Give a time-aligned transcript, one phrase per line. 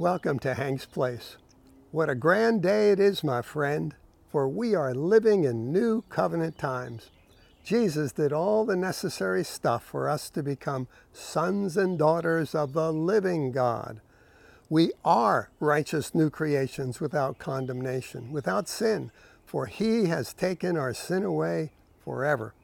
[0.00, 1.38] Welcome to Hank's Place.
[1.90, 3.96] What a grand day it is, my friend,
[4.30, 7.10] for we are living in new covenant times.
[7.64, 12.92] Jesus did all the necessary stuff for us to become sons and daughters of the
[12.92, 14.00] living God.
[14.70, 19.10] We are righteous new creations without condemnation, without sin,
[19.44, 21.72] for he has taken our sin away
[22.04, 22.54] forever.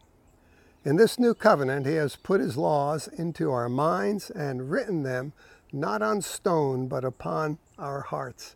[0.85, 5.33] In this new covenant, he has put his laws into our minds and written them
[5.75, 8.55] not on stone, but upon our hearts.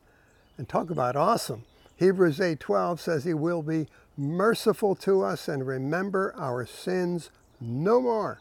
[0.56, 1.65] And talk about awesome.
[1.97, 8.41] Hebrews 8:12 says he will be merciful to us and remember our sins no more.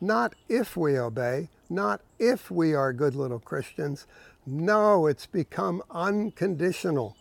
[0.00, 4.06] Not if we obey, not if we are good little Christians.
[4.44, 7.16] No, it's become unconditional.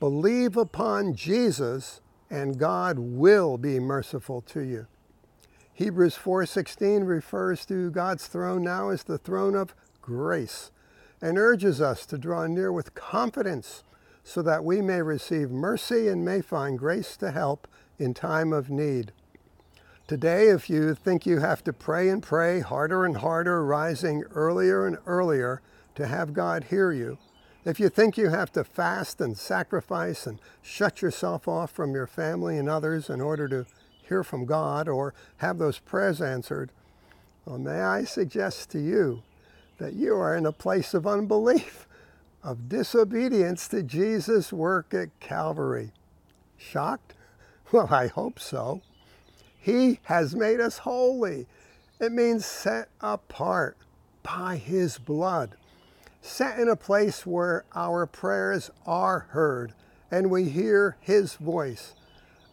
[0.00, 4.86] Believe upon Jesus and God will be merciful to you.
[5.74, 10.70] Hebrews 4:16 refers to God's throne now as the throne of grace
[11.22, 13.82] and urges us to draw near with confidence
[14.22, 17.66] so that we may receive mercy and may find grace to help
[17.98, 19.12] in time of need.
[20.06, 24.86] Today, if you think you have to pray and pray harder and harder, rising earlier
[24.86, 25.62] and earlier
[25.94, 27.16] to have God hear you,
[27.64, 32.06] if you think you have to fast and sacrifice and shut yourself off from your
[32.06, 33.64] family and others in order to
[34.06, 36.70] hear from God or have those prayers answered,
[37.46, 39.22] well, may I suggest to you
[39.78, 41.86] that you are in a place of unbelief,
[42.42, 45.92] of disobedience to Jesus' work at Calvary.
[46.56, 47.14] Shocked?
[47.72, 48.82] Well, I hope so.
[49.58, 51.46] He has made us holy.
[51.98, 53.78] It means set apart
[54.22, 55.56] by His blood,
[56.20, 59.72] set in a place where our prayers are heard
[60.10, 61.94] and we hear His voice.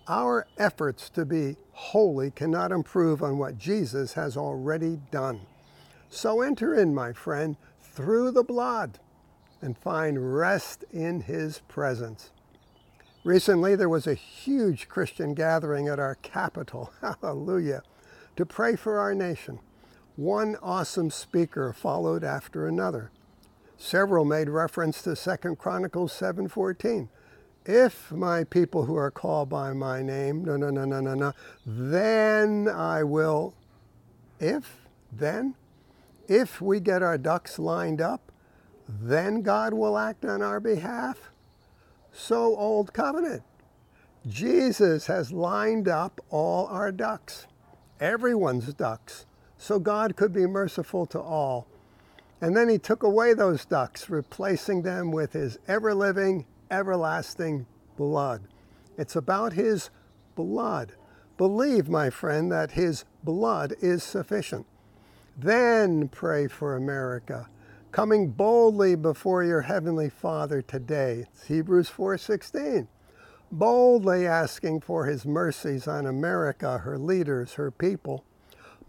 [0.08, 5.42] Our efforts to be holy cannot improve on what Jesus has already done.
[6.12, 9.00] So enter in, my friend, through the blood
[9.62, 12.32] and find rest in his presence.
[13.24, 17.82] Recently, there was a huge Christian gathering at our capital, hallelujah,
[18.36, 19.60] to pray for our nation.
[20.18, 23.10] One awesome speaker followed after another.
[23.78, 27.08] Several made reference to 2 Chronicles 7:14
[27.66, 31.34] if my people who are called by my name, no, no, no, no, no, no,
[31.66, 33.54] then I will,
[34.40, 35.56] if, then,
[36.32, 38.32] if we get our ducks lined up,
[38.88, 41.30] then God will act on our behalf.
[42.14, 43.44] So, Old Covenant,
[44.26, 47.48] Jesus has lined up all our ducks,
[48.00, 49.26] everyone's ducks,
[49.58, 51.68] so God could be merciful to all.
[52.40, 57.66] And then he took away those ducks, replacing them with his ever living, everlasting
[57.98, 58.44] blood.
[58.98, 59.90] It's about his
[60.36, 60.94] blood.
[61.38, 64.66] Believe, my friend, that his blood is sufficient.
[65.38, 67.50] Then pray for America,
[67.92, 71.28] coming boldly before your heavenly Father today.
[71.34, 72.88] It's Hebrews 4:16.
[73.52, 78.24] Boldly asking for his mercies on America, her leaders, her people.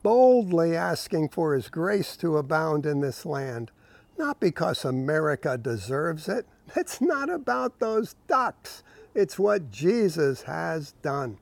[0.03, 3.70] Boldly asking for his grace to abound in this land
[4.19, 6.47] not because America deserves it.
[6.76, 8.82] It's not about those ducks.
[9.14, 11.38] It's what Jesus has done.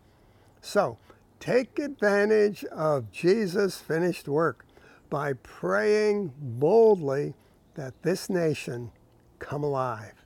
[0.61, 0.97] So
[1.39, 4.65] take advantage of Jesus' finished work
[5.11, 7.35] by praying boldly
[7.75, 8.91] that this nation
[9.39, 10.25] come alive.